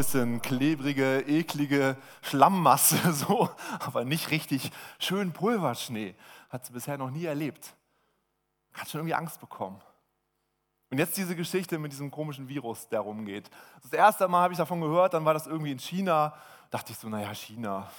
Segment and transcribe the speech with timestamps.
[0.00, 3.50] bisschen klebrige, eklige Schlammmasse, so,
[3.80, 6.14] aber nicht richtig schön Pulverschnee.
[6.48, 7.74] Hat sie bisher noch nie erlebt.
[8.72, 9.78] Hat schon irgendwie Angst bekommen.
[10.88, 13.50] Und jetzt diese Geschichte mit diesem komischen Virus, der rumgeht.
[13.82, 16.34] Das erste Mal habe ich davon gehört, dann war das irgendwie in China.
[16.70, 17.90] Dachte ich so, naja, China.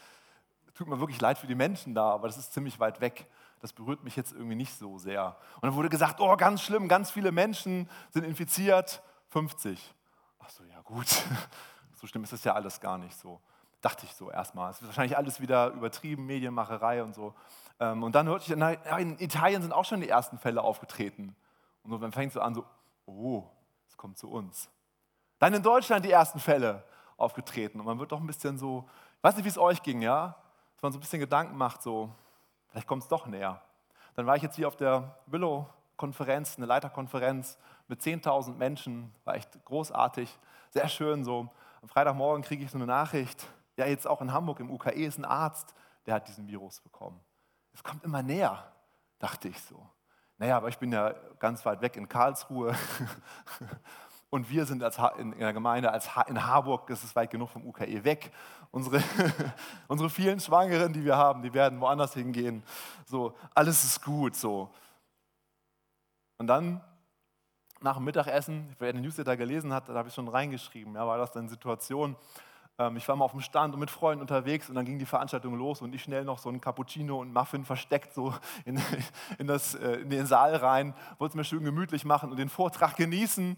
[0.74, 3.26] Tut mir wirklich leid für die Menschen da, aber das ist ziemlich weit weg.
[3.60, 5.36] Das berührt mich jetzt irgendwie nicht so sehr.
[5.56, 9.02] Und dann wurde gesagt, oh, ganz schlimm, ganz viele Menschen sind infiziert.
[9.28, 9.95] 50.
[10.46, 11.06] Ach so, ja gut.
[11.98, 13.40] So schlimm ist das ja alles gar nicht so.
[13.80, 14.70] Dachte ich so erstmal.
[14.70, 17.34] Es ist wahrscheinlich alles wieder übertrieben, Medienmacherei und so.
[17.80, 21.34] Ähm, und dann hörte ich, in Italien sind auch schon die ersten Fälle aufgetreten.
[21.84, 22.66] Und dann fängt es so an, so,
[23.06, 23.44] oh,
[23.88, 24.68] es kommt zu uns.
[25.38, 26.84] Dann in Deutschland die ersten Fälle
[27.16, 27.80] aufgetreten.
[27.80, 30.36] Und man wird doch ein bisschen so, ich weiß nicht, wie es euch ging, ja,
[30.74, 32.10] dass man so ein bisschen Gedanken macht, so,
[32.68, 33.62] vielleicht kommt es doch näher.
[34.16, 35.16] Dann war ich jetzt hier auf der
[35.96, 40.38] Willow-Konferenz, eine Leiterkonferenz mit 10.000 Menschen, war echt großartig,
[40.70, 41.48] sehr schön so.
[41.82, 43.46] Am Freitagmorgen kriege ich so eine Nachricht,
[43.76, 45.74] ja, jetzt auch in Hamburg im UKE ist ein Arzt,
[46.06, 47.20] der hat diesen Virus bekommen.
[47.72, 48.72] Es kommt immer näher,
[49.18, 49.88] dachte ich so.
[50.38, 52.74] Naja, aber ich bin ja ganz weit weg in Karlsruhe
[54.30, 57.66] und wir sind als in der Gemeinde als in Harburg, das ist weit genug vom
[57.66, 58.32] UKE weg.
[58.70, 59.02] Unsere,
[59.88, 62.62] unsere vielen Schwangeren, die wir haben, die werden woanders hingehen.
[63.06, 64.36] So, alles ist gut.
[64.36, 64.70] So.
[66.38, 66.80] Und dann
[67.80, 71.18] nach dem Mittagessen, wer den Newsletter gelesen hat, da habe ich schon reingeschrieben, ja, war
[71.18, 72.16] das dann Situation,
[72.78, 75.06] ähm, ich war mal auf dem Stand und mit Freunden unterwegs und dann ging die
[75.06, 78.80] Veranstaltung los und ich schnell noch so ein Cappuccino und Muffin versteckt so in,
[79.38, 82.48] in, das, äh, in den Saal rein, wollte es mir schön gemütlich machen und den
[82.48, 83.56] Vortrag genießen.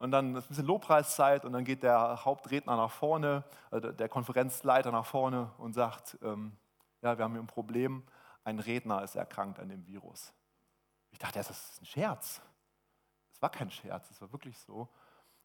[0.00, 4.08] Und dann ist ein bisschen Lobpreiszeit und dann geht der Hauptredner nach vorne, also der
[4.08, 6.52] Konferenzleiter nach vorne und sagt, ähm,
[7.02, 8.04] ja, wir haben hier ein Problem,
[8.44, 10.32] ein Redner ist erkrankt an dem Virus.
[11.10, 12.40] Ich dachte, das ist ein Scherz.
[13.32, 14.88] Es war kein Scherz, es war wirklich so.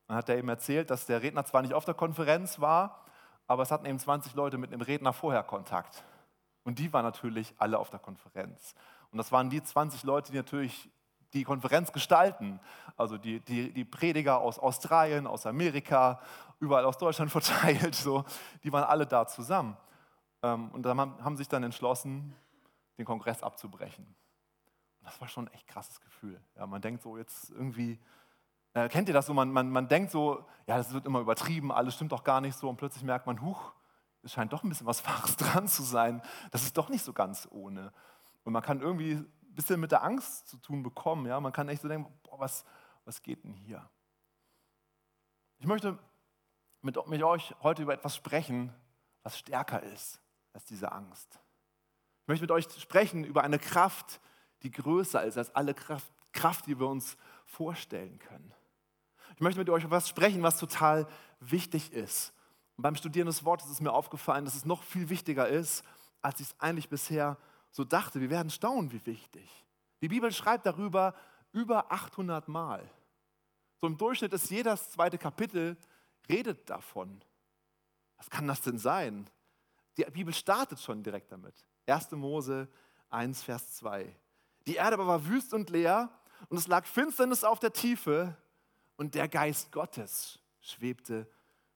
[0.08, 3.06] Dann hat er ihm erzählt, dass der Redner zwar nicht auf der Konferenz war,
[3.48, 6.04] aber es hatten eben 20 Leute mit dem Redner vorher Kontakt.
[6.64, 8.74] Und die waren natürlich alle auf der Konferenz.
[9.12, 10.90] Und das waren die 20 Leute, die natürlich
[11.34, 12.60] die Konferenz gestalten.
[12.96, 16.22] Also die, die, die Prediger aus Australien, aus Amerika,
[16.60, 17.96] überall aus Deutschland verteilt.
[17.96, 18.26] So,
[18.64, 19.78] die waren alle da zusammen.
[20.42, 22.36] Ähm, und dann haben sich dann entschlossen,
[22.98, 24.06] den Kongress abzubrechen.
[25.04, 26.42] Das war schon ein echt krasses Gefühl.
[26.56, 28.00] Ja, man denkt so, jetzt irgendwie
[28.74, 29.34] äh, kennt ihr das so?
[29.34, 32.58] Man, man, man denkt so, ja, das wird immer übertrieben, alles stimmt doch gar nicht
[32.58, 32.70] so.
[32.70, 33.74] Und plötzlich merkt man, huch,
[34.24, 36.22] es scheint doch ein bisschen was Wahres dran zu sein.
[36.52, 37.94] Das ist doch nicht so ganz ohne.
[38.44, 41.28] Und man kann irgendwie ein bisschen mit der Angst zu tun bekommen.
[41.28, 41.40] Ja?
[41.40, 42.66] Man kann echt so denken, boah, was,
[43.06, 43.88] was geht denn hier?
[45.60, 45.98] Ich möchte
[46.82, 48.74] mit, mit euch heute über etwas sprechen,
[49.22, 50.20] was stärker ist
[50.52, 51.40] als diese Angst.
[52.24, 54.20] Ich möchte mit euch sprechen über eine Kraft, die
[54.72, 58.54] größer ist als alle Kraft, Kraft die wir uns vorstellen können.
[59.36, 61.08] Ich möchte mit euch etwas sprechen, was total
[61.40, 62.34] wichtig ist.
[62.78, 65.84] Und beim Studieren des Wortes ist mir aufgefallen, dass es noch viel wichtiger ist,
[66.22, 67.38] als ich es eigentlich bisher
[67.72, 68.22] so dachte.
[68.22, 69.50] Wir werden staunen, wie wichtig.
[70.02, 71.14] Die Bibel schreibt darüber
[71.52, 72.90] über 800 Mal.
[73.80, 75.78] So im Durchschnitt ist jedes zweite Kapitel
[76.30, 77.24] redet davon.
[78.18, 79.30] Was kann das denn sein?
[79.98, 81.54] Die Bibel startet schon direkt damit.
[81.86, 82.12] 1.
[82.12, 82.70] Mose
[83.10, 84.16] 1, Vers 2.
[84.68, 86.10] Die Erde aber war wüst und leer
[86.50, 88.38] und es lag Finsternis auf der Tiefe
[88.96, 91.28] und der Geist Gottes schwebte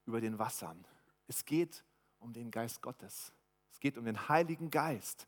[0.06, 0.86] über den Wassern.
[1.28, 1.84] Es geht
[2.20, 3.34] um den Geist Gottes.
[3.72, 5.28] Es geht um den Heiligen Geist.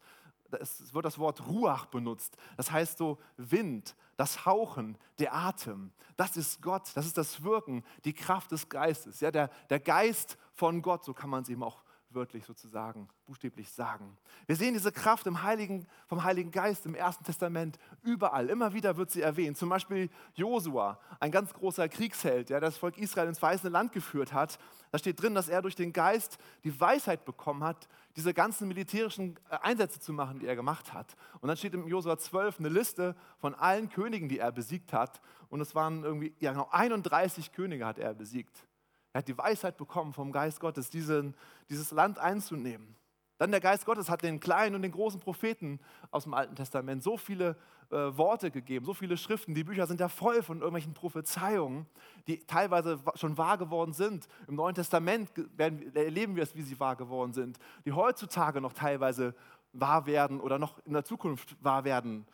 [0.52, 2.36] Es wird das Wort Ruach benutzt.
[2.58, 5.92] Das heißt so Wind, das Hauchen, der Atem.
[6.18, 9.19] Das ist Gott, das ist das Wirken, die Kraft des Geistes.
[9.19, 13.72] Ja, der, der Geist von Gott, so kann man es eben auch wörtlich sozusagen, buchstäblich
[13.72, 14.18] sagen.
[14.47, 18.50] Wir sehen diese Kraft im Heiligen, vom Heiligen Geist im Ersten Testament überall.
[18.50, 19.58] Immer wieder wird sie erwähnt.
[19.58, 24.34] Zum Beispiel Josua, ein ganz großer Kriegsheld, der das Volk Israel ins weiße Land geführt
[24.34, 24.58] hat.
[24.92, 29.40] Da steht drin, dass er durch den Geist die Weisheit bekommen hat, diese ganzen militärischen
[29.50, 31.16] äh, Einsätze zu machen, die er gemacht hat.
[31.42, 35.22] Und dann steht im Josua 12 eine Liste von allen Königen, die er besiegt hat.
[35.50, 38.66] Und es waren irgendwie, ja genau, 31 Könige hat er besiegt.
[39.14, 41.36] Er hat die Weisheit bekommen vom Geist Gottes, diesen,
[41.69, 42.95] dieses Land einzunehmen.
[43.39, 45.80] Dann der Geist Gottes hat den kleinen und den großen Propheten
[46.12, 47.56] aus dem Alten Testament so viele
[47.89, 49.56] äh, Worte gegeben, so viele Schriften.
[49.56, 51.88] Die Bücher sind ja voll von irgendwelchen Prophezeiungen,
[52.28, 54.28] die teilweise schon wahr geworden sind.
[54.48, 58.74] Im Neuen Testament werden, erleben wir es, wie sie wahr geworden sind, die heutzutage noch
[58.74, 59.34] teilweise
[59.72, 62.28] wahr werden oder noch in der Zukunft wahr werden.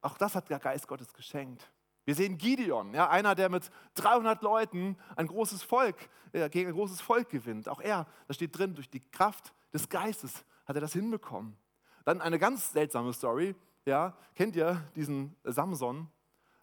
[0.00, 1.68] Auch das hat der Geist Gottes geschenkt.
[2.04, 5.96] Wir sehen Gideon, ja, einer, der mit 300 Leuten ein großes Volk,
[6.32, 7.68] äh, gegen ein großes Volk gewinnt.
[7.68, 11.56] Auch er, da steht drin, durch die Kraft des Geistes hat er das hinbekommen.
[12.04, 13.54] Dann eine ganz seltsame Story,
[13.84, 16.08] ja, kennt ihr diesen Samson,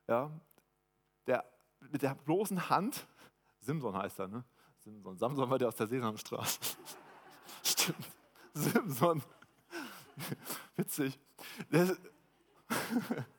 [0.07, 0.30] ja,
[1.27, 1.45] der
[1.92, 3.07] mit der bloßen Hand,
[3.62, 4.44] Simson heißt er, ne?
[4.80, 5.18] Simson.
[5.18, 6.59] Samson war der aus der Sesamstraße.
[7.63, 8.07] Stimmt.
[8.53, 9.21] Simson.
[10.75, 11.19] Witzig.
[11.69, 11.97] Das,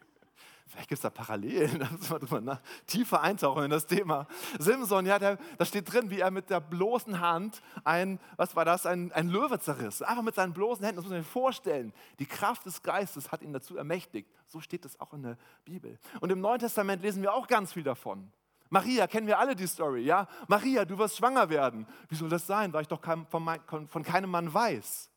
[0.81, 4.27] Vielleicht gibt es da Parallelen, da müssen wir drüber nach, tiefer eintauchen in das Thema.
[4.59, 8.87] Simson, ja, da steht drin, wie er mit der bloßen Hand ein, was war das,
[8.87, 10.01] ein, ein Löwe zerriss.
[10.01, 11.93] Einfach mit seinen bloßen Händen, das muss man sich vorstellen.
[12.19, 14.31] Die Kraft des Geistes hat ihn dazu ermächtigt.
[14.47, 15.37] So steht es auch in der
[15.67, 15.99] Bibel.
[16.23, 18.33] Und im Neuen Testament lesen wir auch ganz viel davon.
[18.71, 20.29] Maria, kennen wir alle die Story, ja?
[20.49, 21.87] Maria, du wirst schwanger werden.
[22.09, 25.11] Wie soll das sein, weil ich doch kein, von, mein, von keinem Mann weiß?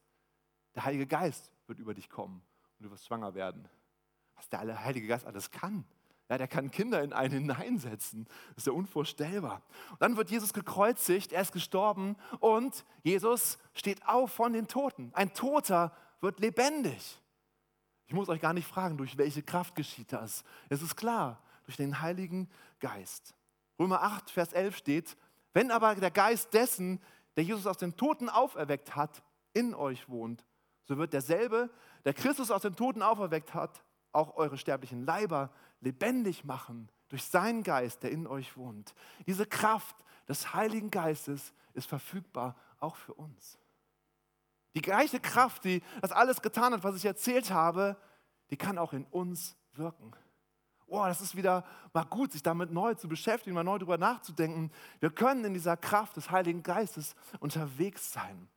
[0.75, 2.41] Der Heilige Geist wird über dich kommen
[2.79, 3.69] und du wirst schwanger werden
[4.51, 5.85] was der Heilige Geist alles kann.
[6.29, 8.25] Ja, der kann Kinder in einen hineinsetzen.
[8.49, 9.61] Das ist ja unvorstellbar.
[9.91, 15.11] Und dann wird Jesus gekreuzigt, er ist gestorben und Jesus steht auf von den Toten.
[15.13, 17.19] Ein Toter wird lebendig.
[18.07, 20.43] Ich muss euch gar nicht fragen, durch welche Kraft geschieht das.
[20.69, 22.49] Es ist klar, durch den Heiligen
[22.79, 23.33] Geist.
[23.77, 25.17] Römer 8, Vers 11 steht,
[25.53, 27.01] wenn aber der Geist dessen,
[27.35, 29.23] der Jesus aus den Toten auferweckt hat,
[29.53, 30.45] in euch wohnt,
[30.85, 31.69] so wird derselbe,
[32.05, 33.83] der Christus aus den Toten auferweckt hat,
[34.13, 35.51] auch eure sterblichen Leiber
[35.81, 38.93] lebendig machen durch seinen Geist, der in euch wohnt.
[39.27, 39.95] Diese Kraft
[40.27, 43.57] des Heiligen Geistes ist verfügbar auch für uns.
[44.75, 47.97] Die gleiche Kraft, die das alles getan hat, was ich erzählt habe,
[48.49, 50.11] die kann auch in uns wirken.
[50.87, 54.71] Oh, das ist wieder mal gut, sich damit neu zu beschäftigen, mal neu darüber nachzudenken.
[54.99, 58.47] Wir können in dieser Kraft des Heiligen Geistes unterwegs sein.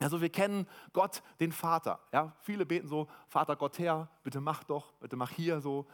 [0.00, 1.98] Also wir kennen Gott, den Vater.
[2.12, 5.86] Ja, viele beten so, Vater Gott her, bitte mach doch, bitte mach hier so.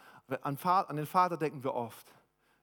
[0.42, 2.12] An, an den Vater denken wir oft.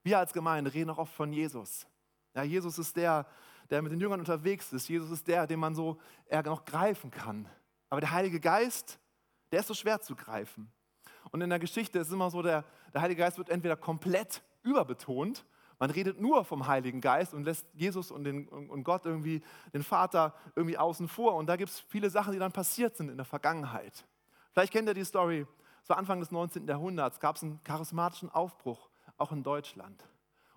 [0.04, 1.88] Wir als Gemeinde reden auch oft von Jesus.
[2.36, 3.26] Ja, Jesus ist der,
[3.70, 4.88] der mit den Jüngern unterwegs ist.
[4.88, 7.48] Jesus ist der, den man so eher noch greifen kann.
[7.90, 9.00] Aber der Heilige Geist,
[9.52, 10.72] der ist so schwer zu greifen.
[11.32, 14.44] Und in der Geschichte ist es immer so, der, der Heilige Geist wird entweder komplett
[14.64, 15.46] überbetont
[15.82, 19.42] man redet nur vom Heiligen Geist und lässt Jesus und, den, und Gott irgendwie,
[19.74, 21.34] den Vater irgendwie außen vor.
[21.34, 24.06] Und da gibt es viele Sachen, die dann passiert sind in der Vergangenheit.
[24.52, 25.48] Vielleicht kennt ihr die Story.
[25.82, 26.68] So Anfang des 19.
[26.68, 30.06] Jahrhunderts gab es einen charismatischen Aufbruch, auch in Deutschland.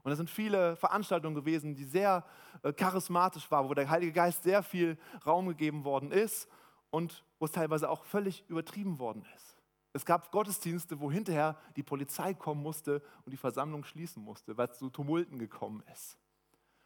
[0.03, 2.23] Und es sind viele Veranstaltungen gewesen, die sehr
[2.63, 6.51] äh, charismatisch waren, wo der Heilige Geist sehr viel Raum gegeben worden ist
[6.91, 9.54] und wo es teilweise auch völlig übertrieben worden ist.
[9.95, 14.69] Es gab Gottesdienste, wo hinterher die Polizei kommen musste und die Versammlung schließen musste, weil
[14.69, 16.19] es zu Tumulten gekommen ist.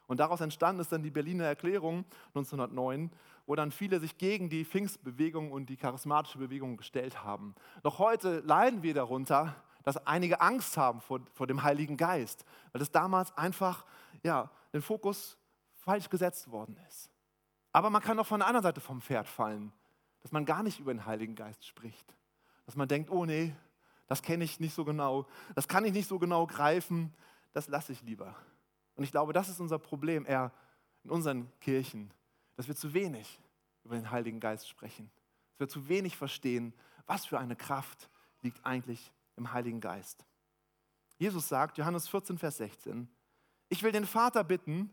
[0.06, 3.10] Und daraus entstanden ist dann die Berliner Erklärung 1909,
[3.46, 7.54] wo dann viele sich gegen die Pfingstbewegung und die charismatische Bewegung gestellt haben.
[7.82, 12.82] Noch heute leiden wir darunter, dass einige Angst haben vor, vor dem Heiligen Geist, weil
[12.82, 13.86] es damals einfach
[14.22, 15.38] ja, den Fokus
[15.76, 17.10] falsch gesetzt worden ist.
[17.72, 19.72] Aber man kann auch von der anderen Seite vom Pferd fallen,
[20.20, 22.17] dass man gar nicht über den Heiligen Geist spricht
[22.68, 23.56] dass man denkt, oh nee,
[24.08, 27.14] das kenne ich nicht so genau, das kann ich nicht so genau greifen,
[27.54, 28.36] das lasse ich lieber.
[28.94, 30.52] Und ich glaube, das ist unser Problem eher
[31.02, 32.12] in unseren Kirchen,
[32.56, 33.40] dass wir zu wenig
[33.84, 35.10] über den Heiligen Geist sprechen,
[35.52, 36.74] dass wir zu wenig verstehen,
[37.06, 38.10] was für eine Kraft
[38.42, 40.26] liegt eigentlich im Heiligen Geist.
[41.16, 43.08] Jesus sagt, Johannes 14, Vers 16,
[43.70, 44.90] ich will den Vater bitten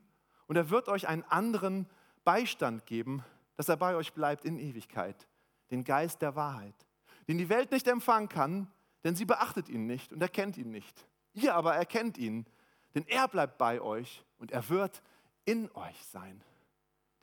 [0.48, 1.90] und er wird euch einen anderen
[2.24, 3.22] Beistand geben,
[3.58, 5.28] dass er bei euch bleibt in Ewigkeit,
[5.72, 6.85] den Geist der Wahrheit
[7.28, 8.68] den die Welt nicht empfangen kann,
[9.04, 11.08] denn sie beachtet ihn nicht und erkennt ihn nicht.
[11.34, 12.46] Ihr aber erkennt ihn,
[12.94, 15.02] denn er bleibt bei euch und er wird
[15.46, 16.42] in euch sein.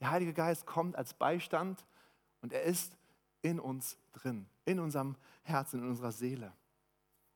[0.01, 1.85] Der Heilige Geist kommt als Beistand
[2.41, 2.97] und er ist
[3.43, 6.53] in uns drin, in unserem Herzen, in unserer Seele.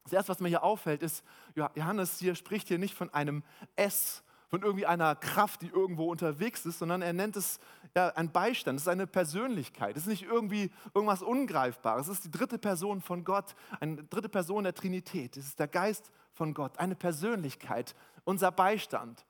[0.04, 3.42] Das Erste, was mir hier auffällt, ist, Johannes hier spricht hier nicht von einem
[3.74, 4.22] S
[4.56, 7.60] von irgendwie einer Kraft, die irgendwo unterwegs ist, sondern er nennt es
[7.94, 12.24] ja, ein Beistand, es ist eine Persönlichkeit, es ist nicht irgendwie irgendwas Ungreifbares, es ist
[12.24, 16.54] die dritte Person von Gott, eine dritte Person der Trinität, es ist der Geist von
[16.54, 17.94] Gott, eine Persönlichkeit,
[18.24, 19.26] unser Beistand.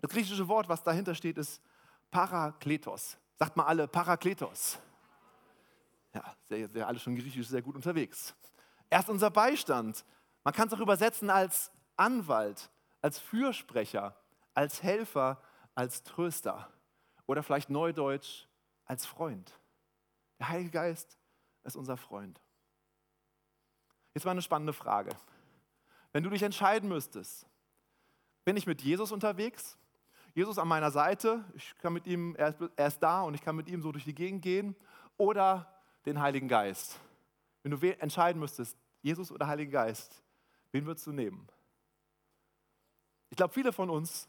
[0.00, 1.60] Das griechische Wort, was dahinter steht, ist
[2.10, 3.18] Parakletos.
[3.38, 4.78] Sagt mal alle Parakletos.
[6.14, 8.34] Ja, sehr, sehr, alle schon griechisch sehr gut unterwegs.
[8.88, 10.06] Er ist unser Beistand.
[10.42, 12.70] Man kann es auch übersetzen als Anwalt,
[13.02, 14.16] als Fürsprecher,
[14.54, 15.40] als Helfer,
[15.74, 16.72] als Tröster
[17.26, 18.46] oder vielleicht neudeutsch
[18.84, 19.58] als Freund.
[20.38, 21.16] Der Heilige Geist
[21.64, 22.40] ist unser Freund.
[24.14, 25.10] Jetzt mal eine spannende Frage.
[26.12, 27.46] Wenn du dich entscheiden müsstest,
[28.44, 29.78] bin ich mit Jesus unterwegs?
[30.34, 32.54] Jesus an meiner Seite, ich kann mit ihm, er
[32.86, 34.74] ist da und ich kann mit ihm so durch die Gegend gehen,
[35.16, 35.72] oder
[36.06, 36.98] den Heiligen Geist?
[37.62, 40.22] Wenn du entscheiden müsstest, Jesus oder Heiligen Geist,
[40.72, 41.46] wen würdest du nehmen?
[43.28, 44.28] Ich glaube, viele von uns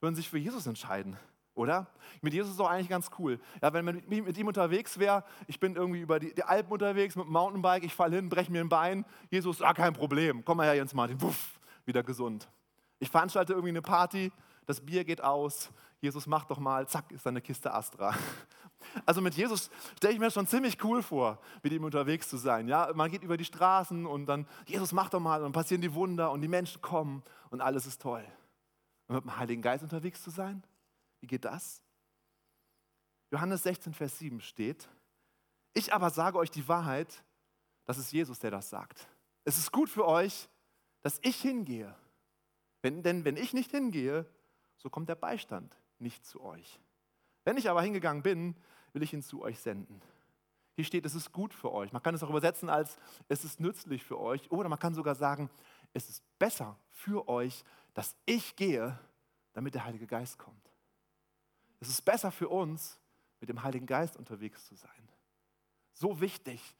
[0.00, 1.16] würden sich für Jesus entscheiden,
[1.54, 1.86] oder?
[2.20, 3.40] Mit Jesus ist doch eigentlich ganz cool.
[3.62, 7.16] Ja, wenn man mit ihm unterwegs wäre, ich bin irgendwie über die, die, Alpen unterwegs
[7.16, 10.58] mit dem Mountainbike, ich falle hin, breche mir ein Bein, Jesus, ah, kein Problem, komm
[10.58, 12.48] mal her, Jens Martin, wuff, wieder gesund.
[12.98, 14.32] Ich veranstalte irgendwie eine Party,
[14.66, 18.14] das Bier geht aus, Jesus macht doch mal, zack, ist da eine Kiste Astra.
[19.04, 22.68] Also mit Jesus stelle ich mir schon ziemlich cool vor, mit ihm unterwegs zu sein.
[22.68, 25.80] Ja, man geht über die Straßen und dann, Jesus macht doch mal und dann passieren
[25.80, 28.24] die Wunder und die Menschen kommen und alles ist toll.
[29.08, 30.62] Mit dem Heiligen Geist unterwegs zu sein,
[31.20, 31.82] wie geht das?
[33.30, 34.88] Johannes 16, Vers 7 steht,
[35.74, 37.22] ich aber sage euch die Wahrheit,
[37.84, 39.06] das ist Jesus, der das sagt.
[39.44, 40.48] Es ist gut für euch,
[41.02, 41.94] dass ich hingehe.
[42.82, 44.26] Wenn, denn wenn ich nicht hingehe,
[44.76, 46.80] so kommt der Beistand nicht zu euch.
[47.44, 48.56] Wenn ich aber hingegangen bin,
[48.92, 50.00] will ich ihn zu euch senden.
[50.74, 51.92] Hier steht, es ist gut für euch.
[51.92, 52.98] Man kann es auch übersetzen als,
[53.28, 54.50] es ist nützlich für euch.
[54.50, 55.48] Oder man kann sogar sagen,
[55.94, 57.64] es ist besser für euch,
[57.96, 58.98] dass ich gehe,
[59.54, 60.70] damit der Heilige Geist kommt.
[61.80, 63.00] Es ist besser für uns,
[63.40, 65.08] mit dem Heiligen Geist unterwegs zu sein.
[65.94, 66.76] So wichtig,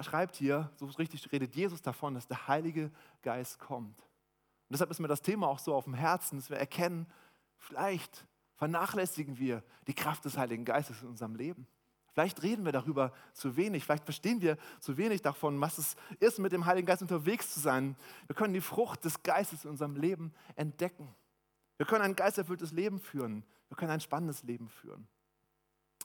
[0.00, 4.00] schreibt hier, so richtig redet Jesus davon, dass der Heilige Geist kommt.
[4.00, 7.06] Und deshalb ist mir das Thema auch so auf dem Herzen, dass wir erkennen,
[7.58, 11.66] vielleicht vernachlässigen wir die Kraft des Heiligen Geistes in unserem Leben.
[12.16, 16.38] Vielleicht reden wir darüber zu wenig, vielleicht verstehen wir zu wenig davon, was es ist,
[16.38, 17.94] mit dem Heiligen Geist unterwegs zu sein.
[18.26, 21.14] Wir können die Frucht des Geistes in unserem Leben entdecken.
[21.76, 23.44] Wir können ein geisterfülltes Leben führen.
[23.68, 25.06] Wir können ein spannendes Leben führen.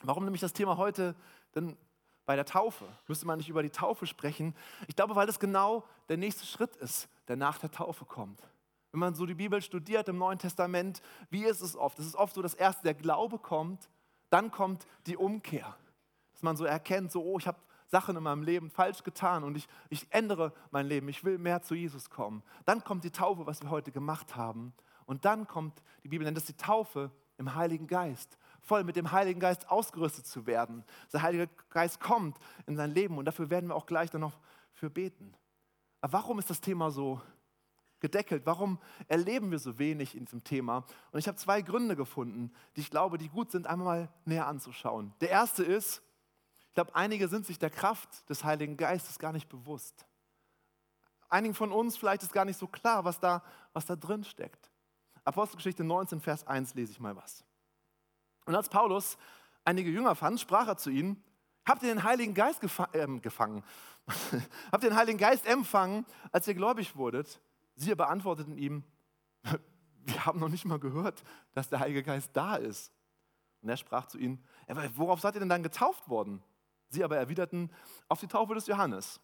[0.03, 1.15] Warum nehme ich das Thema heute
[1.55, 1.77] denn
[2.25, 2.83] bei der Taufe?
[3.07, 4.53] Müsste man nicht über die Taufe sprechen?
[4.89, 8.41] Ich glaube, weil das genau der nächste Schritt ist, der nach der Taufe kommt.
[8.91, 11.99] Wenn man so die Bibel studiert im Neuen Testament, wie ist es oft?
[11.99, 13.89] Es ist oft so, dass erst der Glaube kommt,
[14.29, 15.77] dann kommt die Umkehr.
[16.41, 19.55] Dass man so erkennt, so, oh, ich habe Sachen in meinem Leben falsch getan und
[19.55, 22.41] ich, ich ändere mein Leben, ich will mehr zu Jesus kommen.
[22.65, 24.73] Dann kommt die Taufe, was wir heute gemacht haben.
[25.05, 29.11] Und dann kommt, die Bibel nennt das die Taufe im Heiligen Geist, voll mit dem
[29.11, 30.83] Heiligen Geist ausgerüstet zu werden.
[31.13, 34.39] Der Heilige Geist kommt in sein Leben und dafür werden wir auch gleich dann noch
[34.73, 35.35] für beten.
[35.99, 37.21] Aber warum ist das Thema so
[37.99, 38.47] gedeckelt?
[38.47, 40.85] Warum erleben wir so wenig in diesem Thema?
[41.11, 45.13] Und ich habe zwei Gründe gefunden, die ich glaube, die gut sind, einmal näher anzuschauen.
[45.21, 46.01] Der erste ist,
[46.71, 50.05] ich glaube, einige sind sich der Kraft des Heiligen Geistes gar nicht bewusst.
[51.27, 54.71] Einigen von uns vielleicht ist gar nicht so klar, was da, was da drin steckt.
[55.25, 57.43] Apostelgeschichte 19, Vers 1 lese ich mal was.
[58.45, 59.17] Und als Paulus
[59.65, 61.21] einige Jünger fand, sprach er zu ihnen,
[61.65, 63.65] habt ihr den Heiligen Geist gefa äh, gefangen?
[64.71, 67.41] habt ihr den Heiligen Geist empfangen, als ihr gläubig wurdet?
[67.75, 68.85] Sie beantworteten ihm,
[70.05, 72.93] wir haben noch nicht mal gehört, dass der Heilige Geist da ist.
[73.61, 74.41] Und er sprach zu ihnen,
[74.95, 76.41] worauf seid ihr denn dann getauft worden?
[76.91, 77.71] Sie aber erwiderten,
[78.09, 79.19] auf die Taufe des Johannes.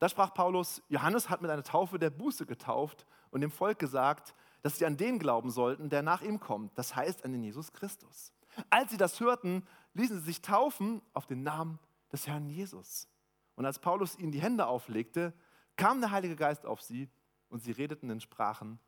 [0.00, 4.34] Da sprach Paulus, Johannes hat mit einer Taufe der Buße getauft und dem Volk gesagt,
[4.62, 7.72] dass sie an den glauben sollten, der nach ihm kommt, das heißt an den Jesus
[7.72, 8.32] Christus.
[8.70, 11.78] Als sie das hörten, ließen sie sich taufen auf den Namen
[12.10, 13.08] des Herrn Jesus.
[13.54, 15.34] Und als Paulus ihnen die Hände auflegte,
[15.76, 17.10] kam der Heilige Geist auf sie
[17.48, 18.78] und sie redeten in Sprachen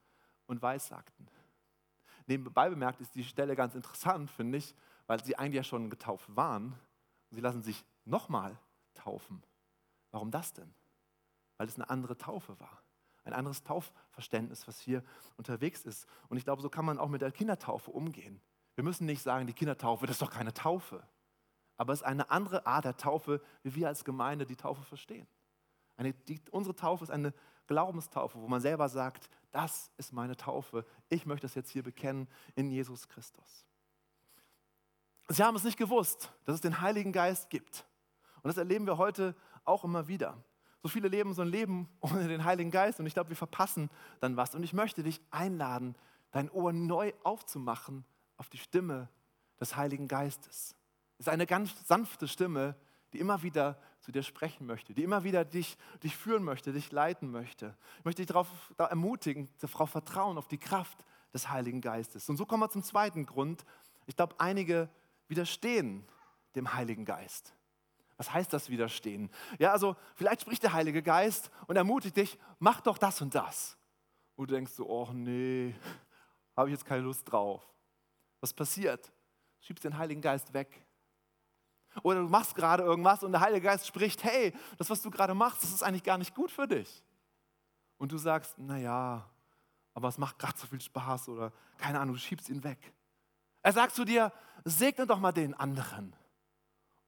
[0.46, 1.28] und weissagten.
[2.26, 4.74] Nebenbei bemerkt ist die Stelle ganz interessant, finde ich,
[5.06, 6.72] weil sie eigentlich ja schon getauft waren.
[7.30, 8.58] Und sie lassen sich nochmal
[8.94, 9.42] taufen.
[10.10, 10.72] Warum das denn?
[11.58, 12.82] Weil es eine andere Taufe war.
[13.24, 15.02] Ein anderes Taufverständnis, was hier
[15.36, 16.06] unterwegs ist.
[16.28, 18.40] Und ich glaube, so kann man auch mit der Kindertaufe umgehen.
[18.76, 21.02] Wir müssen nicht sagen, die Kindertaufe, das ist doch keine Taufe.
[21.76, 25.26] Aber es ist eine andere Art der Taufe, wie wir als Gemeinde die Taufe verstehen.
[25.96, 27.32] Eine, die, unsere Taufe ist eine
[27.66, 30.84] Glaubenstaufe, wo man selber sagt, das ist meine Taufe.
[31.08, 33.66] Ich möchte das jetzt hier bekennen in Jesus Christus.
[35.28, 37.85] Sie haben es nicht gewusst, dass es den Heiligen Geist gibt.
[38.46, 39.34] Und das erleben wir heute
[39.64, 40.40] auch immer wieder.
[40.80, 43.90] So viele leben so ein Leben ohne den Heiligen Geist und ich glaube, wir verpassen
[44.20, 44.54] dann was.
[44.54, 45.96] Und ich möchte dich einladen,
[46.30, 48.04] dein Ohr neu aufzumachen
[48.36, 49.08] auf die Stimme
[49.58, 50.76] des Heiligen Geistes.
[51.18, 52.76] Es ist eine ganz sanfte Stimme,
[53.12, 56.92] die immer wieder zu dir sprechen möchte, die immer wieder dich, dich führen möchte, dich
[56.92, 57.76] leiten möchte.
[57.98, 62.28] Ich möchte dich darauf da ermutigen, darauf vertrauen, auf die Kraft des Heiligen Geistes.
[62.28, 63.64] Und so kommen wir zum zweiten Grund.
[64.06, 64.88] Ich glaube, einige
[65.26, 66.06] widerstehen
[66.54, 67.55] dem Heiligen Geist.
[68.16, 69.30] Was heißt das widerstehen?
[69.58, 73.76] Ja, also vielleicht spricht der Heilige Geist und ermutigt dich, mach doch das und das.
[74.36, 75.74] Und du denkst so, oh nee,
[76.56, 77.66] habe ich jetzt keine Lust drauf.
[78.40, 79.06] Was passiert?
[79.58, 80.86] Du schiebst den Heiligen Geist weg.
[82.02, 85.34] Oder du machst gerade irgendwas und der Heilige Geist spricht, hey, das, was du gerade
[85.34, 87.02] machst, das ist eigentlich gar nicht gut für dich.
[87.98, 89.28] Und du sagst, naja,
[89.94, 92.78] aber es macht gerade so viel Spaß oder keine Ahnung, du schiebst ihn weg.
[93.62, 94.32] Er sagt zu dir,
[94.64, 96.14] segne doch mal den anderen.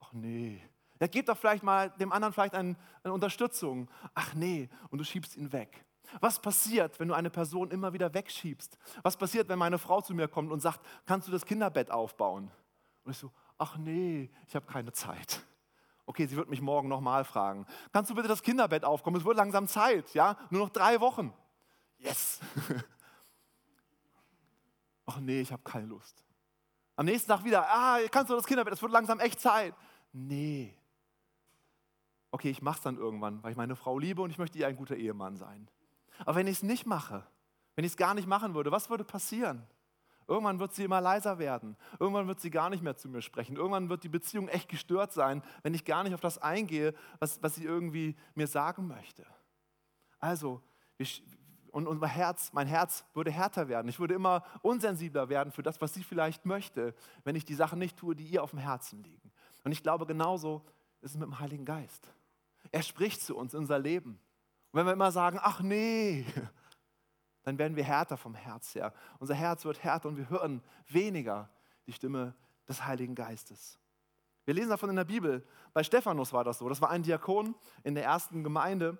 [0.00, 0.62] Ach nee.
[1.00, 3.88] Ja, gibt doch vielleicht mal dem anderen vielleicht eine, eine Unterstützung.
[4.14, 5.84] Ach nee, und du schiebst ihn weg.
[6.20, 8.78] Was passiert, wenn du eine Person immer wieder wegschiebst?
[9.02, 12.50] Was passiert, wenn meine Frau zu mir kommt und sagt, kannst du das Kinderbett aufbauen?
[13.04, 15.42] Und ich so, ach nee, ich habe keine Zeit.
[16.06, 17.66] Okay, sie wird mich morgen nochmal fragen.
[17.92, 19.18] Kannst du bitte das Kinderbett aufkommen?
[19.18, 20.38] Es wird langsam Zeit, ja?
[20.48, 21.34] Nur noch drei Wochen.
[21.98, 22.40] Yes.
[25.06, 26.24] ach nee, ich habe keine Lust.
[26.96, 29.74] Am nächsten Tag wieder, ah, kannst du das Kinderbett, es wird langsam echt Zeit.
[30.12, 30.77] Nee.
[32.30, 34.66] Okay, ich mache es dann irgendwann, weil ich meine Frau liebe und ich möchte ihr
[34.66, 35.68] ein guter Ehemann sein.
[36.20, 37.26] Aber wenn ich es nicht mache,
[37.74, 39.66] wenn ich es gar nicht machen würde, was würde passieren?
[40.26, 41.76] Irgendwann wird sie immer leiser werden.
[41.98, 43.56] Irgendwann wird sie gar nicht mehr zu mir sprechen.
[43.56, 47.42] Irgendwann wird die Beziehung echt gestört sein, wenn ich gar nicht auf das eingehe, was,
[47.42, 49.24] was sie irgendwie mir sagen möchte.
[50.18, 50.60] Also,
[51.70, 53.88] und unser Herz, mein Herz würde härter werden.
[53.88, 56.94] Ich würde immer unsensibler werden für das, was sie vielleicht möchte,
[57.24, 59.32] wenn ich die Sachen nicht tue, die ihr auf dem Herzen liegen.
[59.64, 60.62] Und ich glaube, genauso
[61.00, 62.12] ist es mit dem Heiligen Geist.
[62.70, 64.20] Er spricht zu uns in unser Leben.
[64.70, 66.24] Und wenn wir immer sagen, ach nee,
[67.42, 68.92] dann werden wir härter vom Herz her.
[69.18, 71.48] Unser Herz wird härter und wir hören weniger
[71.86, 72.34] die Stimme
[72.68, 73.78] des Heiligen Geistes.
[74.44, 75.46] Wir lesen davon in der Bibel.
[75.74, 76.68] Bei Stephanus war das so.
[76.68, 78.98] Das war ein Diakon in der ersten Gemeinde.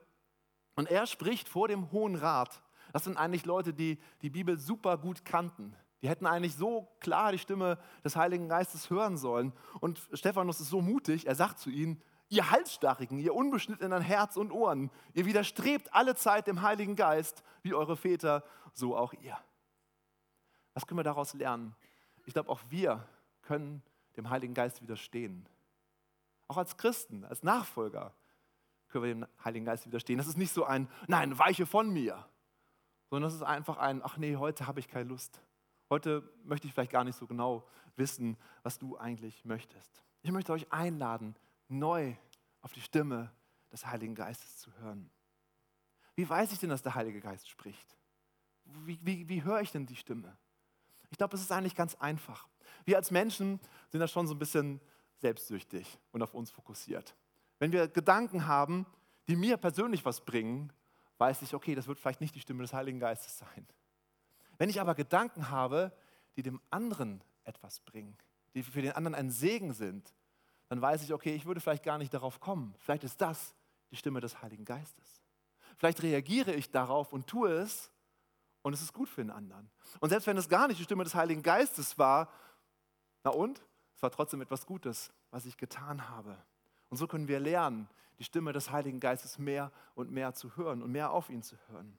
[0.75, 2.63] Und er spricht vor dem Hohen Rat.
[2.93, 5.75] Das sind eigentlich Leute, die die Bibel super gut kannten.
[6.03, 9.53] Die hätten eigentlich so klar die Stimme des Heiligen Geistes hören sollen.
[9.81, 14.53] Und Stephanus ist so mutig, er sagt zu ihnen, ihr Halsstarrigen, ihr unbeschnittenen Herz und
[14.53, 19.37] Ohren, ihr widerstrebt alle Zeit dem Heiligen Geist, wie eure Väter, so auch ihr.
[20.75, 21.75] Was können wir daraus lernen?
[22.27, 23.09] Ich glaube, auch wir
[23.43, 23.83] können
[24.17, 25.49] dem Heiligen Geist widerstehen.
[26.49, 28.15] Auch als Christen, als Nachfolger
[28.89, 30.19] können wir dem Heiligen Geist widerstehen.
[30.19, 32.25] Das ist nicht so ein, nein, weiche von mir,
[33.11, 35.43] sondern das ist einfach ein, ach nee, heute habe ich keine Lust.
[35.91, 37.67] Heute möchte ich vielleicht gar nicht so genau
[37.97, 40.03] wissen, was du eigentlich möchtest.
[40.23, 41.35] Ich möchte euch einladen,
[41.69, 42.15] neu
[42.63, 43.31] auf die Stimme
[43.71, 45.11] des Heiligen Geistes zu hören.
[46.15, 47.97] Wie weiß ich denn, dass der Heilige Geist spricht?
[48.65, 50.37] Wie, wie, wie höre ich denn die Stimme?
[51.11, 52.49] Ich glaube, es ist eigentlich ganz einfach.
[52.85, 53.61] Wir als Menschen
[53.91, 54.81] sind da schon so ein bisschen
[55.19, 57.15] selbstsüchtig und auf uns fokussiert.
[57.59, 58.87] Wenn wir Gedanken haben,
[59.27, 60.73] die mir persönlich was bringen,
[61.19, 63.67] weiß ich, okay, das wird vielleicht nicht die Stimme des Heiligen Geistes sein.
[64.59, 65.93] Wenn ich aber Gedanken habe,
[66.37, 68.17] die dem anderen etwas bringen,
[68.55, 70.13] die für den anderen ein Segen sind,
[70.69, 72.75] dann weiß ich, okay, ich würde vielleicht gar nicht darauf kommen.
[72.79, 73.55] Vielleicht ist das
[73.91, 75.23] die Stimme des Heiligen Geistes.
[75.77, 77.91] Vielleicht reagiere ich darauf und tue es
[78.63, 79.71] und es ist gut für den anderen.
[80.01, 82.31] Und selbst wenn es gar nicht die Stimme des Heiligen Geistes war,
[83.25, 83.65] na und?
[83.95, 86.37] Es war trotzdem etwas Gutes, was ich getan habe.
[86.89, 90.83] Und so können wir lernen, die Stimme des Heiligen Geistes mehr und mehr zu hören
[90.83, 91.99] und mehr auf ihn zu hören.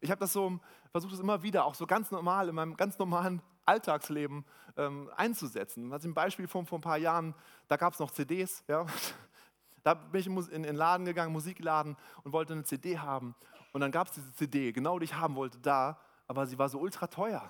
[0.00, 0.58] Ich habe das so,
[0.92, 4.44] versucht es immer wieder, auch so ganz normal, in meinem ganz normalen Alltagsleben
[4.76, 5.92] ähm, einzusetzen.
[5.92, 7.34] Also ein Beispiel von vor ein paar Jahren,
[7.68, 8.64] da gab es noch CDs.
[8.68, 8.86] Ja?
[9.82, 13.34] Da bin ich in den Laden gegangen, Musikladen, und wollte eine CD haben.
[13.72, 16.68] Und dann gab es diese CD, genau die ich haben wollte, da, aber sie war
[16.68, 17.40] so ultra teuer.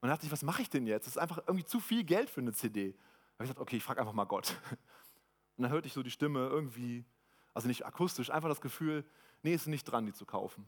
[0.00, 1.06] Und dann dachte ich, was mache ich denn jetzt?
[1.06, 2.92] Das ist einfach irgendwie zu viel Geld für eine CD.
[2.92, 4.60] Da habe ich gesagt, okay, ich frage einfach mal Gott.
[5.56, 7.06] Und dann hörte ich so die Stimme irgendwie,
[7.54, 9.04] also nicht akustisch, einfach das Gefühl,
[9.42, 10.66] nee, ist nicht dran, die zu kaufen.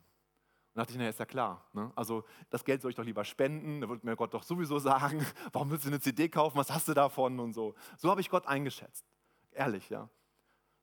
[0.73, 1.65] Und dachte ich, naja, ist ja klar.
[1.73, 1.91] Ne?
[1.97, 3.81] Also das Geld soll ich doch lieber spenden.
[3.81, 6.87] Da würde mir Gott doch sowieso sagen, warum willst du eine CD kaufen, was hast
[6.87, 7.75] du davon und so.
[7.97, 9.05] So habe ich Gott eingeschätzt.
[9.51, 10.09] Ehrlich, ja.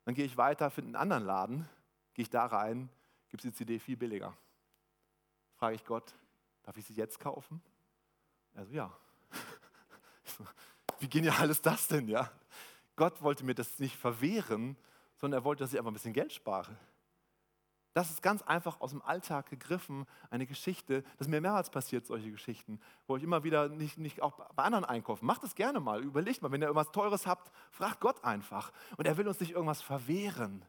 [0.03, 1.69] Dann gehe ich weiter, finde einen anderen Laden,
[2.13, 2.89] gehe ich da rein,
[3.29, 4.35] gibt es die CD viel billiger.
[5.55, 6.13] Frage ich Gott,
[6.63, 7.61] darf ich sie jetzt kaufen?
[8.55, 8.91] Also ja.
[10.99, 12.29] Wie genial ist das denn, ja?
[12.95, 14.75] Gott wollte mir das nicht verwehren,
[15.15, 16.75] sondern er wollte, dass ich einfach ein bisschen Geld spare.
[17.97, 21.01] Das ist ganz einfach aus dem Alltag gegriffen, eine Geschichte.
[21.17, 24.61] Das ist mir mehrmals passiert, solche Geschichten, wo ich immer wieder nicht, nicht auch bei
[24.61, 25.25] anderen einkaufe.
[25.25, 28.71] Macht es gerne mal, überlegt mal, wenn ihr irgendwas Teures habt, fragt Gott einfach.
[28.97, 30.63] Und er will uns nicht irgendwas verwehren.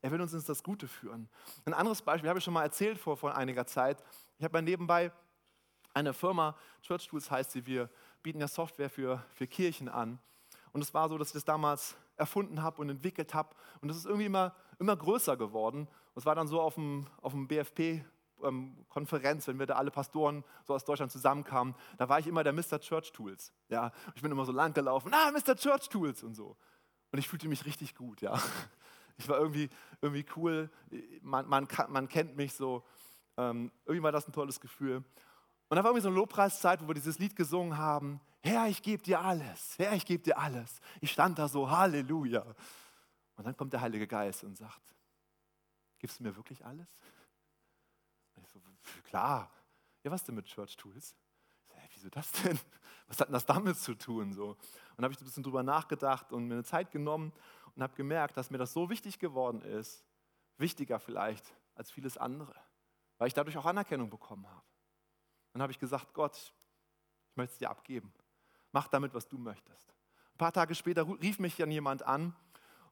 [0.00, 1.28] Er will uns ins das Gute führen.
[1.66, 4.02] Ein anderes Beispiel habe ich schon mal erzählt vor, vor einiger Zeit.
[4.38, 5.12] Ich habe nebenbei
[5.92, 7.90] eine Firma, Church Tools heißt sie, wir
[8.22, 10.18] bieten ja Software für, für Kirchen an.
[10.72, 13.54] Und es war so, dass ich das damals erfunden habe und entwickelt habe.
[13.82, 15.88] Und das ist irgendwie immer, immer größer geworden.
[16.14, 18.04] Und es war dann so auf dem, auf dem BFP,
[18.88, 22.52] Konferenz, wenn wir da alle Pastoren so aus Deutschland zusammenkamen, da war ich immer der
[22.52, 22.80] Mr.
[22.80, 23.52] Church Tools.
[23.68, 25.56] Ja, ich bin immer so lang gelaufen, ah, Mr.
[25.56, 26.56] Church Tools und so.
[27.12, 28.40] Und ich fühlte mich richtig gut, ja.
[29.18, 29.68] Ich war irgendwie,
[30.00, 30.70] irgendwie cool,
[31.20, 32.82] man, man, man kennt mich so.
[33.36, 35.04] Ähm, irgendwie war das ein tolles Gefühl.
[35.68, 38.18] Und da war irgendwie so eine Lobpreiszeit, wo wir dieses Lied gesungen haben.
[38.42, 39.74] Herr, ich gebe dir alles.
[39.76, 40.80] Herr, ich gebe dir alles.
[41.02, 42.46] Ich stand da so, Halleluja.
[43.36, 44.80] Und dann kommt der Heilige Geist und sagt,
[46.00, 46.96] gibst du mir wirklich alles?
[48.34, 48.60] Und ich so,
[49.04, 49.50] klar.
[50.02, 51.14] Ja, was denn mit Church Tools?
[51.68, 52.58] So, hey, wieso das denn?
[53.06, 54.32] Was hat denn das damit zu tun?
[54.32, 54.56] So.
[54.96, 57.32] Und habe ich ein bisschen drüber nachgedacht und mir eine Zeit genommen
[57.74, 60.04] und habe gemerkt, dass mir das so wichtig geworden ist,
[60.58, 62.54] wichtiger vielleicht als vieles andere,
[63.18, 64.64] weil ich dadurch auch Anerkennung bekommen habe.
[65.52, 68.12] Dann habe ich gesagt, Gott, ich möchte es dir abgeben.
[68.70, 69.92] Mach damit, was du möchtest.
[70.34, 72.34] Ein paar Tage später rief mich dann jemand an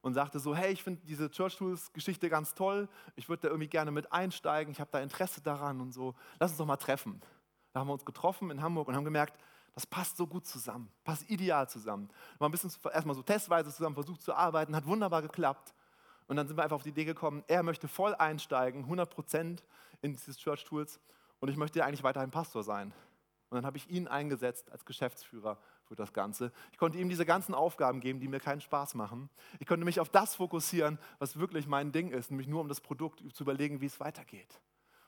[0.01, 3.49] und sagte so, hey, ich finde diese Church Tools Geschichte ganz toll, ich würde da
[3.49, 6.77] irgendwie gerne mit einsteigen, ich habe da Interesse daran und so, lass uns doch mal
[6.77, 7.21] treffen.
[7.73, 9.39] Da haben wir uns getroffen in Hamburg und haben gemerkt,
[9.75, 12.11] Das passt so gut zusammen, passt ideal zusammen.
[12.41, 15.73] Mal ein bisschen erstmal so testweise zusammen versucht zu arbeiten, hat wunderbar geklappt.
[16.27, 19.65] Und dann sind wir einfach auf die Idee gekommen, er möchte voll einsteigen, 100 Prozent
[20.03, 20.99] in dieses Church Tools
[21.39, 22.93] und ich möchte eigentlich weiterhin Pastor sein.
[23.51, 26.53] Und dann habe ich ihn eingesetzt als Geschäftsführer für das Ganze.
[26.73, 29.29] Ich konnte ihm diese ganzen Aufgaben geben, die mir keinen Spaß machen.
[29.59, 32.81] Ich konnte mich auf das fokussieren, was wirklich mein Ding ist, nämlich nur um das
[32.81, 34.61] Produkt zu überlegen, wie es weitergeht.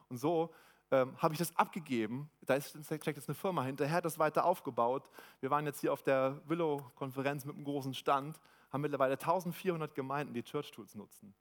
[0.09, 0.53] Und so
[0.91, 2.31] ähm, habe ich das abgegeben.
[2.43, 5.09] Da ist, steckt jetzt eine Firma hinterher, hat das weiter aufgebaut.
[5.41, 8.41] Wir waren jetzt hier auf der Willow-Konferenz mit einem großen Stand
[8.71, 11.35] haben mittlerweile 1400 Gemeinden, die Church Tools nutzen.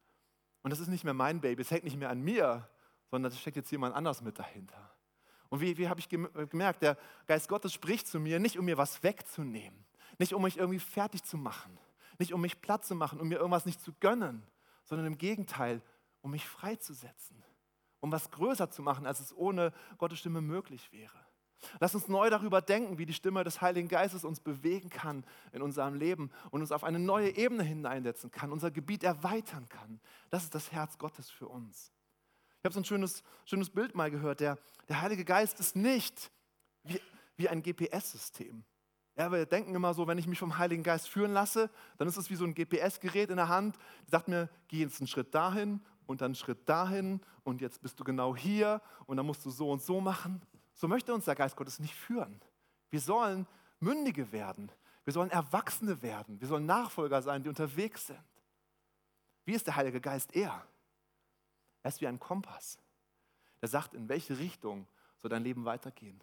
[0.62, 2.68] Und das ist nicht mehr mein Baby, es hängt nicht mehr an mir,
[3.12, 4.92] sondern es steckt jetzt jemand anders mit dahinter.
[5.50, 8.66] Und wie, wie habe ich äh, gemerkt, der Geist Gottes spricht zu mir, nicht um
[8.66, 9.86] mir was wegzunehmen,
[10.18, 11.78] nicht um mich irgendwie fertig zu machen,
[12.20, 14.44] nicht um mich platt zu machen, um mir irgendwas nicht zu gönnen,
[14.84, 15.82] sondern im Gegenteil,
[16.22, 17.44] um mich freizusetzen,
[18.00, 21.18] um was größer zu machen, als es ohne Gottes Stimme möglich wäre.
[21.80, 25.62] Lass uns neu darüber denken, wie die Stimme des Heiligen Geistes uns bewegen kann in
[25.62, 30.00] unserem Leben und uns auf eine neue Ebene hineinsetzen kann, unser Gebiet erweitern kann.
[30.30, 31.92] Das ist das Herz Gottes für uns.
[32.60, 34.42] Ich habe so ein schönes, schönes Bild mal gehört.
[34.42, 34.58] Der,
[34.90, 36.30] der Heilige Geist ist nicht
[36.84, 37.00] wie,
[37.38, 38.64] wie ein GPS-System.
[39.16, 42.18] Ja, wir denken immer so, wenn ich mich vom Heiligen Geist führen lasse, dann ist
[42.18, 45.34] es wie so ein GPS-Gerät in der Hand, die sagt mir, geh jetzt einen Schritt
[45.34, 49.46] dahin und dann einen Schritt dahin und jetzt bist du genau hier und dann musst
[49.46, 50.42] du so und so machen.
[50.74, 52.42] So möchte uns der Geist Gottes nicht führen.
[52.90, 53.48] Wir sollen
[53.80, 54.72] Mündige werden.
[55.04, 56.40] Wir sollen Erwachsene werden.
[56.40, 58.20] Wir sollen Nachfolger sein, die unterwegs sind.
[59.46, 60.66] Wie ist der Heilige Geist er?
[61.84, 62.78] Er ist wie ein Kompass.
[63.62, 64.88] Der sagt, in welche Richtung
[65.18, 66.22] soll dein Leben weitergehen.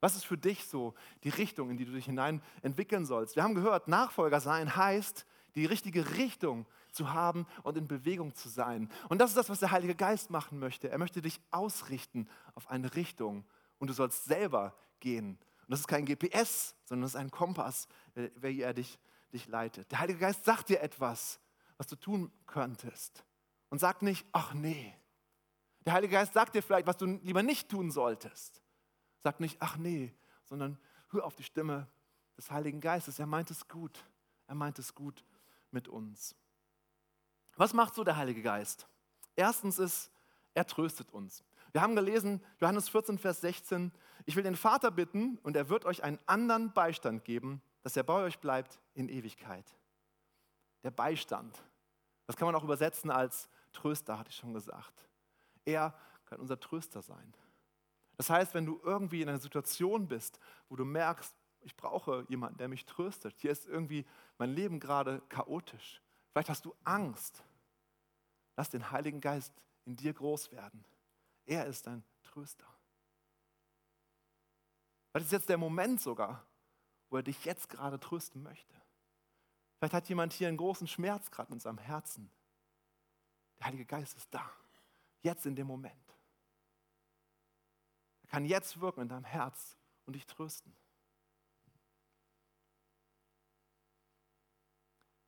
[0.00, 3.36] Was ist für dich so die Richtung, in die du dich hinein entwickeln sollst?
[3.36, 8.48] Wir haben gehört, Nachfolger sein heißt, die richtige Richtung zu haben und in Bewegung zu
[8.48, 8.90] sein.
[9.08, 10.90] Und das ist das, was der Heilige Geist machen möchte.
[10.90, 13.44] Er möchte dich ausrichten auf eine Richtung,
[13.78, 15.38] und du sollst selber gehen.
[15.62, 18.98] Und das ist kein GPS, sondern das ist ein Kompass, wie er dich,
[19.32, 19.90] dich leitet.
[19.92, 21.40] Der Heilige Geist sagt dir etwas,
[21.76, 23.24] was du tun könntest.
[23.74, 24.94] Und sagt nicht, ach nee.
[25.84, 28.62] Der Heilige Geist sagt dir vielleicht, was du lieber nicht tun solltest.
[29.24, 31.88] Sagt nicht, ach nee, sondern hör auf die Stimme
[32.36, 33.18] des Heiligen Geistes.
[33.18, 34.04] Er meint es gut.
[34.46, 35.24] Er meint es gut
[35.72, 36.36] mit uns.
[37.56, 38.86] Was macht so der Heilige Geist?
[39.34, 40.12] Erstens ist,
[40.54, 41.42] er tröstet uns.
[41.72, 43.90] Wir haben gelesen, Johannes 14, Vers 16,
[44.24, 48.04] ich will den Vater bitten und er wird euch einen anderen Beistand geben, dass er
[48.04, 49.66] bei euch bleibt in Ewigkeit.
[50.84, 51.60] Der Beistand,
[52.26, 55.08] das kann man auch übersetzen als Tröster, hatte ich schon gesagt.
[55.64, 57.34] Er kann unser Tröster sein.
[58.16, 62.58] Das heißt, wenn du irgendwie in einer Situation bist, wo du merkst, ich brauche jemanden,
[62.58, 64.06] der mich tröstet, hier ist irgendwie
[64.38, 67.42] mein Leben gerade chaotisch, vielleicht hast du Angst,
[68.56, 69.52] lass den Heiligen Geist
[69.84, 70.84] in dir groß werden.
[71.46, 72.66] Er ist ein Tröster.
[75.12, 76.44] Das ist jetzt der Moment sogar,
[77.08, 78.74] wo er dich jetzt gerade trösten möchte.
[79.78, 82.30] Vielleicht hat jemand hier einen großen Schmerz gerade in seinem Herzen.
[83.58, 84.50] Der Heilige Geist ist da,
[85.22, 85.94] jetzt in dem Moment.
[88.22, 90.74] Er kann jetzt wirken in deinem Herz und dich trösten.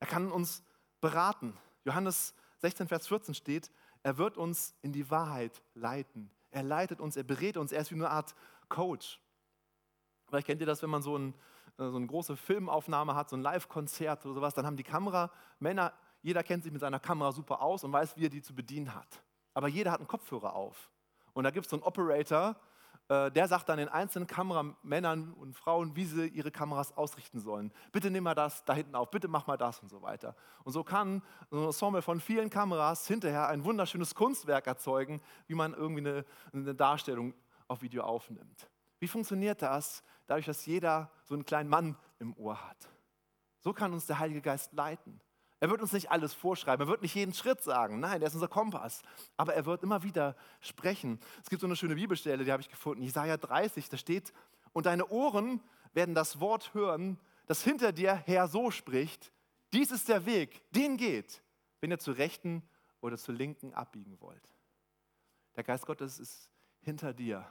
[0.00, 0.62] Er kann uns
[1.00, 1.56] beraten.
[1.84, 3.70] Johannes 16, Vers 14 steht,
[4.02, 6.30] er wird uns in die Wahrheit leiten.
[6.50, 8.34] Er leitet uns, er berät uns, er ist wie eine Art
[8.68, 9.20] Coach.
[10.28, 11.34] Vielleicht kennt ihr das, wenn man so, ein,
[11.78, 15.92] äh, so eine große Filmaufnahme hat, so ein Live-Konzert oder sowas, dann haben die Kameramänner,
[16.26, 18.92] jeder kennt sich mit seiner Kamera super aus und weiß, wie er die zu bedienen
[18.92, 19.22] hat.
[19.54, 20.90] Aber jeder hat einen Kopfhörer auf.
[21.34, 22.56] Und da gibt es so einen Operator,
[23.08, 27.72] äh, der sagt dann den einzelnen Kameramännern und Frauen, wie sie ihre Kameras ausrichten sollen.
[27.92, 30.34] Bitte nimm mal das da hinten auf, bitte mach mal das und so weiter.
[30.64, 35.54] Und so kann so ein Ensemble von vielen Kameras hinterher ein wunderschönes Kunstwerk erzeugen, wie
[35.54, 37.34] man irgendwie eine, eine Darstellung
[37.68, 38.68] auf Video aufnimmt.
[38.98, 40.02] Wie funktioniert das?
[40.26, 42.88] Dadurch, dass jeder so einen kleinen Mann im Ohr hat.
[43.60, 45.20] So kann uns der Heilige Geist leiten.
[45.66, 47.98] Er wird uns nicht alles vorschreiben, er wird nicht jeden Schritt sagen.
[47.98, 49.02] Nein, er ist unser Kompass.
[49.36, 51.18] Aber er wird immer wieder sprechen.
[51.42, 54.32] Es gibt so eine schöne Bibelstelle, die habe ich gefunden, Jesaja 30, da steht:
[54.72, 55.60] Und deine Ohren
[55.92, 59.32] werden das Wort hören, das hinter dir her so spricht:
[59.72, 61.42] Dies ist der Weg, den geht,
[61.80, 62.62] wenn ihr zur Rechten
[63.00, 64.48] oder zur Linken abbiegen wollt.
[65.56, 66.48] Der Geist Gottes ist
[66.78, 67.44] hinter dir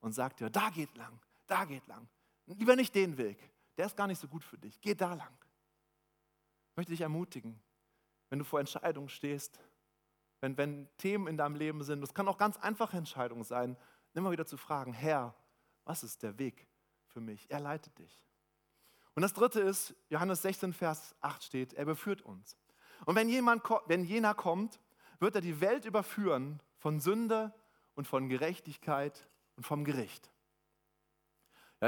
[0.00, 2.08] und sagt dir: Da geht lang, da geht lang.
[2.46, 3.36] Lieber nicht den Weg,
[3.76, 4.80] der ist gar nicht so gut für dich.
[4.80, 5.36] Geh da lang.
[6.72, 7.60] Ich möchte dich ermutigen,
[8.30, 9.60] wenn du vor Entscheidungen stehst,
[10.40, 13.76] wenn, wenn Themen in deinem Leben sind, das kann auch ganz einfache Entscheidungen sein,
[14.14, 15.34] immer wieder zu fragen, Herr,
[15.84, 16.66] was ist der Weg
[17.08, 17.50] für mich?
[17.50, 18.24] Er leitet dich.
[19.14, 22.56] Und das dritte ist, Johannes 16, Vers 8 steht, er beführt uns.
[23.04, 24.80] Und wenn, jemand, wenn jener kommt,
[25.20, 27.52] wird er die Welt überführen von Sünde
[27.94, 30.31] und von Gerechtigkeit und vom Gericht.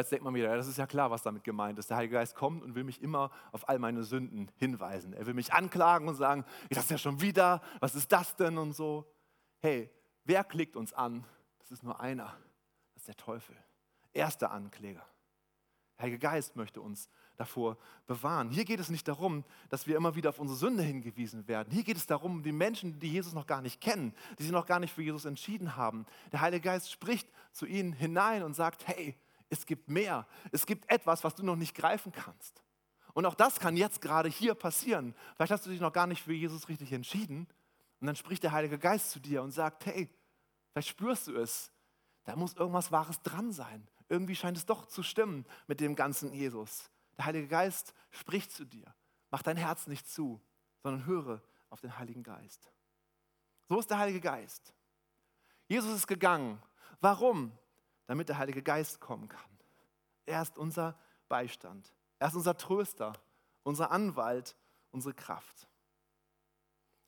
[0.01, 1.89] Jetzt denkt man wieder, das ist ja klar, was damit gemeint ist.
[1.89, 5.13] Der Heilige Geist kommt und will mich immer auf all meine Sünden hinweisen.
[5.13, 8.59] Er will mich anklagen und sagen, das ist ja schon wieder, was ist das denn
[8.59, 9.09] und so.
[9.61, 9.91] Hey,
[10.25, 11.25] wer klickt uns an?
[11.61, 12.37] Das ist nur einer,
[12.93, 13.57] das ist der Teufel.
[14.13, 15.07] Erster Ankläger.
[15.97, 18.51] Der Heilige Geist möchte uns davor bewahren.
[18.51, 21.73] Hier geht es nicht darum, dass wir immer wieder auf unsere Sünde hingewiesen werden.
[21.73, 24.67] Hier geht es darum, die Menschen, die Jesus noch gar nicht kennen, die sich noch
[24.67, 26.05] gar nicht für Jesus entschieden haben.
[26.33, 29.17] Der Heilige Geist spricht zu ihnen hinein und sagt, hey,
[29.55, 30.27] es gibt mehr.
[30.53, 32.63] Es gibt etwas, was du noch nicht greifen kannst.
[33.15, 35.15] Und auch das kann jetzt gerade hier passieren.
[35.37, 37.47] Vielleicht hast du dich noch gar nicht für Jesus richtig entschieden.
[38.01, 40.11] Und dann spricht der Heilige Geist zu dir und sagt, hey,
[40.73, 41.71] vielleicht spürst du es.
[42.25, 43.87] Da muss irgendwas Wahres dran sein.
[44.09, 46.91] Irgendwie scheint es doch zu stimmen mit dem ganzen Jesus.
[47.17, 48.93] Der Heilige Geist spricht zu dir.
[49.31, 50.41] Mach dein Herz nicht zu,
[50.83, 52.73] sondern höre auf den Heiligen Geist.
[53.69, 54.75] So ist der Heilige Geist.
[55.69, 56.61] Jesus ist gegangen.
[57.01, 57.53] Warum?
[58.07, 59.41] Damit der Heilige Geist kommen kann.
[60.27, 61.93] Er ist unser Beistand.
[62.19, 63.13] Er ist unser Tröster,
[63.63, 64.57] unser Anwalt,
[64.91, 65.69] unsere Kraft.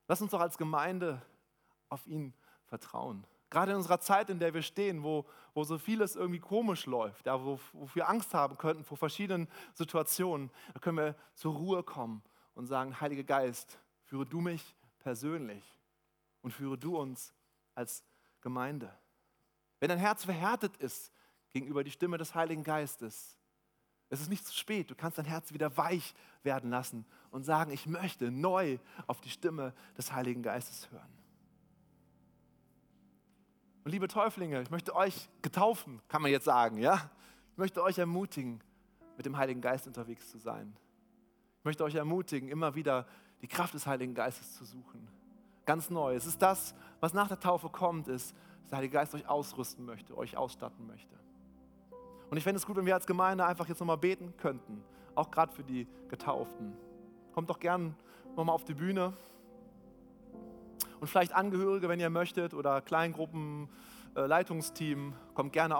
[0.08, 1.22] Lass uns doch als Gemeinde
[1.88, 2.34] auf ihn
[2.66, 3.26] vertrauen.
[3.48, 7.26] Gerade in unserer Zeit, in der wir stehen, wo, wo so vieles irgendwie komisch läuft,
[7.26, 11.82] ja, wo, wo wir Angst haben könnten vor verschiedenen Situationen, da können wir zur Ruhe
[11.82, 12.22] kommen
[12.54, 15.76] und sagen, Heiliger Geist, führe du mich persönlich
[16.42, 17.32] und führe du uns
[17.74, 18.04] als
[18.40, 18.92] Gemeinde.
[19.80, 21.12] Wenn dein Herz verhärtet ist
[21.52, 23.36] gegenüber die Stimme des Heiligen Geistes,
[24.08, 24.90] es ist nicht zu spät.
[24.90, 29.30] Du kannst dein Herz wieder weich werden lassen und sagen, ich möchte neu auf die
[29.30, 31.12] Stimme des Heiligen Geistes hören.
[33.84, 37.10] Und liebe Täuflinge, ich möchte euch getaufen, kann man jetzt sagen, ja?
[37.52, 38.60] Ich möchte euch ermutigen,
[39.16, 40.76] mit dem Heiligen Geist unterwegs zu sein.
[41.60, 43.06] Ich möchte euch ermutigen, immer wieder
[43.42, 45.08] die Kraft des Heiligen Geistes zu suchen.
[45.64, 46.14] Ganz neu.
[46.14, 49.86] Es ist das, was nach der Taufe kommt, ist, dass der Heilige Geist euch ausrüsten
[49.86, 51.14] möchte, euch ausstatten möchte.
[52.28, 54.82] Und ich fände es gut, wenn wir als Gemeinde einfach jetzt nochmal beten könnten,
[55.14, 56.72] auch gerade für die Getauften.
[57.32, 57.94] Kommt doch gern
[58.34, 59.12] nochmal auf die Bühne.
[60.98, 63.68] Und vielleicht Angehörige, wenn ihr möchtet, oder Kleingruppen,
[64.16, 65.74] äh, Leitungsteam, kommt gerne